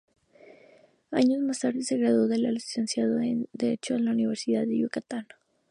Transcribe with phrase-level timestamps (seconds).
[1.11, 5.27] Años más tarde se graduó de licenciado en derecho en la Universidad de Yucatán.